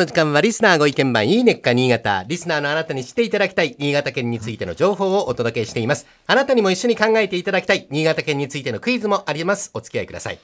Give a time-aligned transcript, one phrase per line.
[0.00, 2.24] の時間はリスナーご意見番いいねっか新潟。
[2.26, 6.06] リスナーのあなたに知っていただきたい新潟県についての情報をお届けしています。
[6.26, 9.70] あなたにも一緒に考えていただきたい新潟県についてのクイズもあります。
[9.74, 10.38] お付き合いください。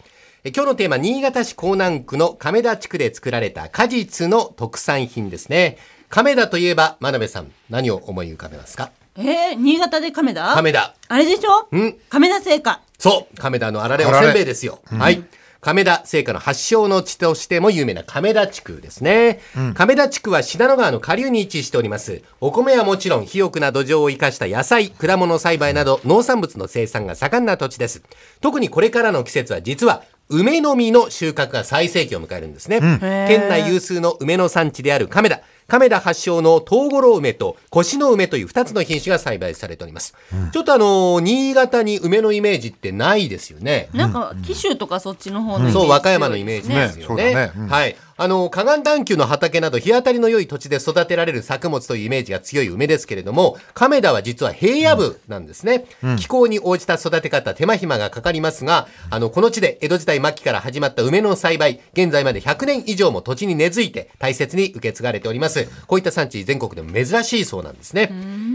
[0.45, 5.79] え今日のテーマ、新潟市江南区の亀田地区で作られた果実の特産品ですね。
[6.11, 8.91] 亀田といえば、真鍋さん、何を思い浮かべますか？
[9.17, 10.53] えー、新潟で亀田？
[10.55, 10.95] 亀田。
[11.09, 11.75] あれでしょ？
[11.75, 12.83] ん亀田製菓。
[12.99, 14.81] そう、亀田のあられおせんべいですよ。
[14.85, 15.25] はい。
[15.67, 19.41] 亀田製菓の発祥の地としても有名な亀田地区ですね。
[19.75, 22.23] 亀田地区は信濃川の下流に位置しております。
[22.41, 28.01] お米はもちろん肥沃な土壌を生かした野菜、果物栽培など農産物の生産が盛んな土地です。
[28.41, 32.79] 特にこれからの季節は実は梅の実の収穫が最盛期を迎えるんですね。
[33.29, 35.41] 県内有数の梅の産地である亀田。
[35.69, 40.15] 亀田発祥の東五郎梅と腰の梅という2つの品種が栽培されております。
[40.53, 43.89] ちょっとあのー新潟に梅のイメージってないですよね。
[43.93, 47.35] なんか、紀州とかそっちの方のイメージそう、和歌山のイメージですよね。
[47.35, 47.97] ねはい。
[48.19, 55.85] あの、河岸段丘の畑など日当たりの良い土地で育てられる作物というイメージが強い梅ですけれども、亀田は実は平野部なんですね。
[56.17, 65.69] 気候に応じた育て方、手間暇がかかりますが、あの、この地で江戸時代末期から始まった梅の栽培、現在まで100年以上も土地に根付いて大切に受け継がれております。
[65.87, 68.11] こういった産地全国でも珍しいそうなんですね。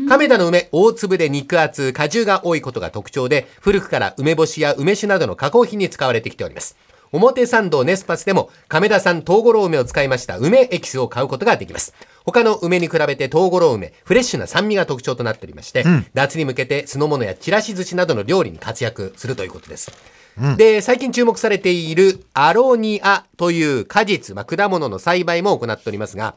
[0.10, 6.76] 亀田の梅、大粒で肉厚、果汁が多いことが特徴で、古くから梅干しや梅酒などの加工品に使われてきております。
[7.12, 11.94] 表参道ネスパスでも亀田産東五郎梅を使いました梅エキスを買うことができます。
[12.26, 19.92] 他の梅に比べて東五郎梅、フレッシュな酸味が特徴となっておりまして、夏に向けて酢の物やちらし寿司などの料理に活躍するということです。
[20.58, 26.36] で、最近注目されているアロニアという果実、まあ、果物の栽培も行っておりますが、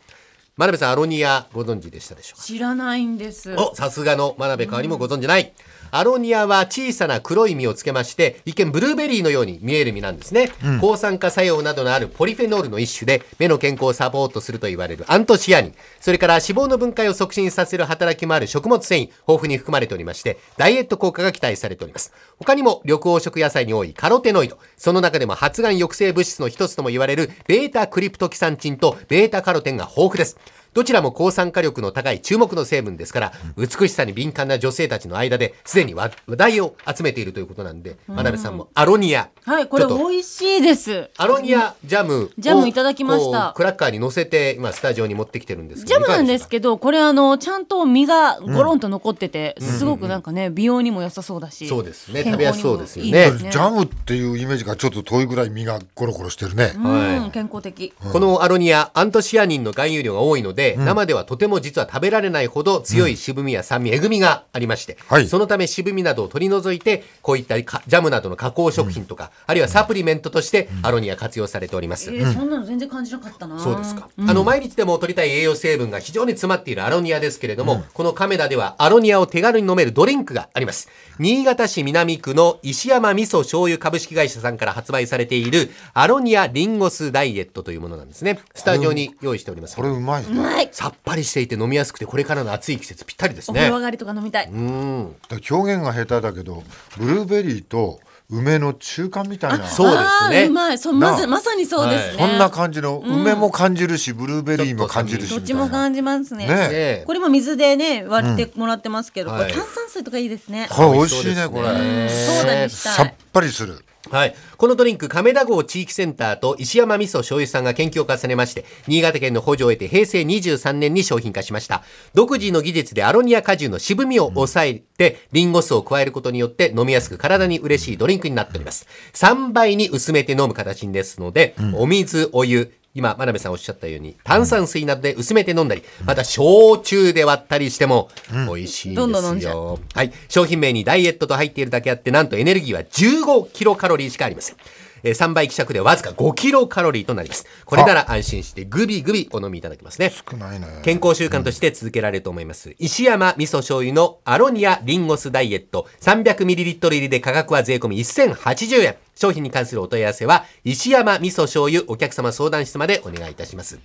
[0.56, 2.44] 真鍋さん、アロニアご存知でしたでしょうか？
[2.44, 3.54] 知らないんです。
[3.56, 5.52] お、さすがの真鍋かわりもご存じない。
[5.94, 10.50] アロニアは小さな黒い実をつけまして、一見ブルーベリーのように見える実なんですね。
[10.80, 15.74] 抗酸化作用などのあるポリフェノールの一種で、目の健康をサポートすると言われるアントシアニン。
[16.00, 22.12] それから脂肪の分解を促進させる働きもある食物繊維、豊富に含まれておりまして、ダイエット効果が期待されております。
[22.40, 30.38] 他にも緑黄色野菜に多いカロテノイド、その中でも発がん抑制物質の一つとも言われるベータクリプトキサンチンとベータカロテンが豊富です。
[30.74, 39.30] どちらも抗酸化力の高い注目の成分ですから、美しさに敏感な女性たちの間ですでに話話題を集めているということなんで、真鍋さんもアロニア。
[39.44, 41.10] はい、これ美味しいです。
[41.16, 51.68] アロニアジャムをジャムいただきましたクラッカーに乗せて今スタジオに持ってきてるんですけどジャムなんですどけど、これあの、ちゃんと身がゴロンと残ってて、すごくなんかね、美容にも良さそうだし。
[51.68, 56.72] そうですね健康にも食べやすそうですよねジャムっていうイメージがちょっと遠いぐらい身がゴロゴロしてるね。
[56.76, 57.92] うん、健康的。
[58.12, 72.14] このアロニア、アントシアニンの含有量が多いので、生ではとても実は食べられないほど強い渋みや酸味、えぐみがありまして、はいそのため渋みなどを取り除いて、こういったかジャムなどの加工食品とか、あるいはサプリメントとしてアロニア活用されております。
[72.14, 73.58] えー、そんなの全然感じなかったな。
[73.58, 74.08] そうですか。
[74.18, 80.88] あの、毎日でも取りたい栄養成分が非常に詰まっているアロニアですけれども、この亀田ではアロニアを手軽に飲めるドリンクがあります。
[81.18, 88.40] 新潟市南区の石山味噌醤油株式会社さんから発売されているアロニアリンゴスダイエットというものなんですね。
[88.54, 89.76] スタジオに用意しております。
[89.76, 90.28] これうまいね。
[90.60, 90.68] い。
[90.72, 93.76] さっぱりしていて飲みやすくてこれからの暑い季節ぴったりですねお風呂。
[93.76, 94.46] 上がりとか飲みたい。
[94.46, 95.16] うん。
[95.50, 96.62] 表現が下手だけど、
[96.98, 98.00] ブルーベリーと
[98.30, 99.66] 梅の中間みたいな。
[99.66, 100.78] そうですねうまい。
[100.78, 102.18] そう、まず、なまさにそうですね。
[102.18, 105.62] そんな感じの梅も感じるし、ブルーベリーも感じるしどっみたいな。
[105.64, 106.46] ちも感じますね。
[106.46, 110.68] ねねえこれも水でね、割ってもらってますけど、うんこれはい炭酸水とかいいですね。
[110.70, 112.04] これ美味しいねこ美味しそうれ。
[112.04, 113.84] ですソーダにしたいさっぱりする。
[114.10, 114.34] はい。
[114.56, 121.82] このドリンク、亀田郷地域センターと石山味噌醤油さんが研究を重ねまして、新潟県の補助を得て平成23年に商品化しました。
[122.14, 128.86] 独自の技術でアロニア果汁の渋みを抑えて、リンゴ酢を加えることによって飲みやすく体に嬉しいドリンクになっております。
[129.14, 139.06] 3倍に薄めて飲む形ですので、お水、お湯、今、真鍋さんおっしゃったように、炭酸水などで薄めて飲んだり、また焼酎で割ったりしても、美味しいんですよ。
[139.06, 140.12] どんどん飲んじゃはい。
[140.28, 144.56] 商品名にダイエットと入っているだけあって、なんとエネルギーは15キロカロリーしかありません。
[145.04, 147.46] えー3倍希釈でわずか5キロカロリーとなります。
[147.64, 150.10] これなら安心してグビグビお飲みいただけますね。
[150.10, 150.80] 少ないね。
[150.82, 152.74] 健康習慣として続けられると思います。
[152.78, 158.96] 石山味噌醤油のアロニアリンゴスダイエット 300ml 入りで価格は税込み1080円。
[159.14, 163.78] 商品に関するお問い合わせは石山味噌醤油お客様相談室までお願いいたします。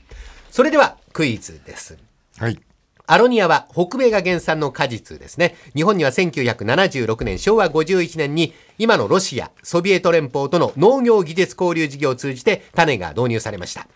[0.49, 1.97] それではクイズです。
[2.37, 2.59] はい。
[3.11, 5.55] アロニアは北米が原産の果実ですね。
[5.75, 13.87] 日本には1976年、昭和51年に今のロシア、ソビエト連邦との農業技術交流事業を通じて種が導入されました。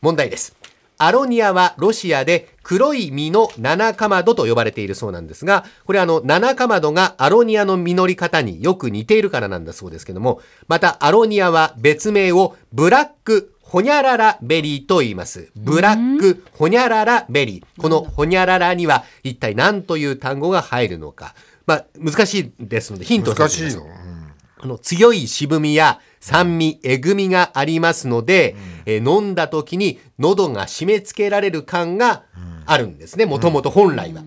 [0.00, 0.56] 問題です。
[0.96, 15.50] アロニアはロシアで黒い実の七かまどと呼ばれているそうなんですが、これあの七かまどがアロニアの実り方によく似ているからなんだそうですけども、またアロニアは別名をブラックほにゃららベリーと言います。
[15.56, 17.80] ブラックほにゃららベリー。
[17.80, 21.34] このほにゃららには一体何という単語が入るのか。
[21.64, 23.96] まあ、難しいですのでヒントを難差し上げますしいよ。
[24.06, 24.12] うん
[24.60, 28.54] この強い渋みや酸味、えぐみがありますので、
[28.84, 32.24] えー飲んだ時に喉が締め付けられる感が
[32.66, 34.22] あるんですね、もともと本来は。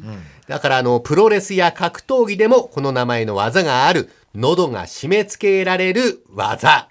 [0.48, 6.90] だからあの、プロレスや格闘技でもこの名前の技がある、喉が締め付けられる技。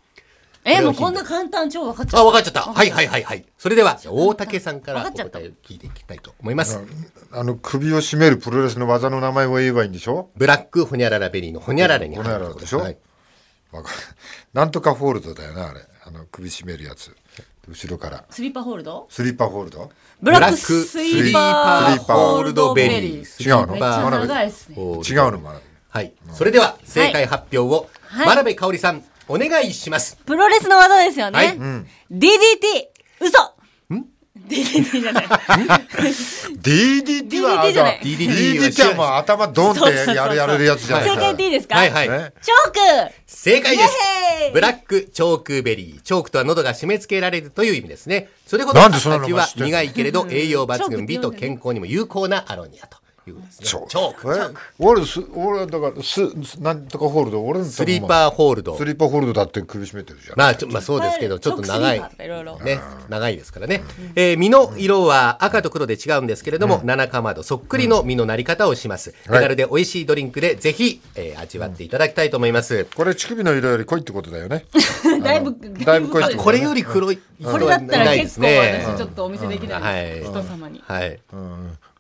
[0.64, 2.26] え、これをもうこんな簡単超分かっちゃあ、う。
[2.26, 2.62] わかっちゃった。
[2.62, 3.44] はいはいはいはい。
[3.58, 6.80] それでは、大竹さんからお答えを聞いていきたいと思います。
[7.32, 10.30] あの首を絞めるプロレスの技の名前を言えばいいんでしょ？
[10.36, 12.78] ブラックホニャララベリーのホニャララに入るほにゃららでしょ？
[12.78, 12.96] はい。
[13.72, 13.96] わかる。
[14.54, 15.80] なんとかホールドだよなあれ。
[16.06, 17.14] あの首絞めるやつ。
[17.68, 18.24] 後ろから。
[18.30, 19.06] スリーパーホールド？
[19.10, 19.90] スリーパーホールド？
[20.22, 23.42] ブラックスリーパーホールドベリー。
[23.42, 23.72] 違うの？
[23.72, 24.76] めっちゃ長いですね。
[24.78, 25.38] お違うの？
[25.38, 26.12] もあるはい。
[26.32, 28.26] それでは、正解発表を、はい。
[28.26, 30.16] 真鍋かおりさん、お願いします。
[30.24, 31.38] プロレスの技ですよね。
[31.38, 31.56] はい。
[32.12, 32.88] DDT!
[33.20, 33.38] 嘘。
[34.46, 35.24] DDT じゃない。
[35.24, 35.28] DDT
[37.42, 38.00] は DDT じゃない。
[38.02, 39.80] DDT はもう頭ドンって
[40.14, 41.08] やるやれるやつじゃない。
[41.08, 41.76] 正解言っていいですか？
[41.76, 42.08] はいはい。
[42.10, 42.72] ねチョー
[43.08, 43.14] ク。
[43.26, 43.90] 正解です。
[44.52, 46.00] ブラックチョークベリー。
[46.02, 48.28] チョークとは喉が締め付けられるという意味ですね。
[48.46, 52.98] それほどなんでそんなの味は苦いけれど栄養抜群美と健康にも有効なアロニアと
[53.30, 53.66] いうことですね。
[53.66, 54.36] チョーク。
[54.36, 58.84] え俺す俺だからすすなんとかホールド俺のスリーパーホールドス。
[58.84, 62.00] リーパーホールドだって首絞めてるじゃんまあ、ちょまあそうですけど、ちょっと長い。
[62.00, 63.82] ね、長いですからね。
[64.14, 69.14] えー身の色は赤と黒で違うんですけれども、七かまどそっくりの身のなり方をします。
[69.24, 72.86] 手軽で美味しいドリンクで、ぜひ、えー味わっていただきたいと思います。
[72.96, 74.64] これ乳首の色より濃いってことだよね
[75.22, 75.54] だいぶ、
[75.84, 78.84] だいぶ濃いってこれより黒い人これだったらないで結構すね。
[78.88, 80.30] 私ちょっとお見せできないです。
[80.30, 80.82] はい人様に。
[80.86, 81.18] はい。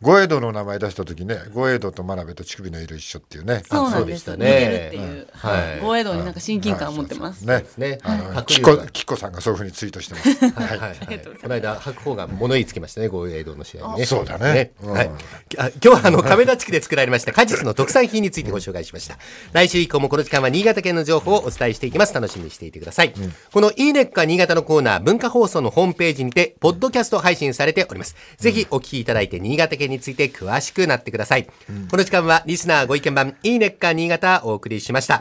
[0.00, 3.62] ゴエドの名前出した時ねゴエドと真鍋と乳首の色一緒っていうね。
[3.64, 4.30] そうなんです。
[4.30, 4.46] 似そうでしたね。
[4.46, 5.28] てるっていう。
[5.32, 5.78] はい。
[5.80, 7.46] 防衛道になんか親近感を持ってます。
[7.46, 7.64] ね。
[7.78, 7.98] ね。
[8.02, 10.52] 白キ龍がコキコさんがそういうふうにツイートしてます。
[10.52, 10.78] はい。
[10.78, 10.90] はい。
[10.90, 11.18] はい。
[11.18, 12.66] この間、白鵬が物言い。
[12.66, 14.06] つけましたね、豪栄道の試合にね。
[14.06, 14.72] そうだね。
[14.82, 15.10] うんはい。
[15.58, 18.44] あ今日はあの、亀田地区で作られました果実の特産品につい。
[18.44, 19.18] てご紹介しました。
[19.52, 21.92] 来週以降もこの時間は新潟県の情報をお伝えしてい。
[21.92, 22.14] きます。
[22.14, 22.72] 楽しみにしてい。
[22.72, 23.12] てください。
[23.52, 23.90] このい。
[23.90, 23.92] い。
[23.92, 28.16] ねっか新潟のコーナー、文化放送のホームページにて、ポッドキャスト配信されております。
[28.38, 29.04] ぜひお聞きい。
[29.04, 29.28] ただい。
[29.28, 31.44] て、新潟県について詳しくなってください。
[31.90, 35.20] この時間はリスナーご意見番、いいねっか新潟お送りしました。